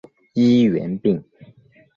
[0.33, 1.23] 医源病。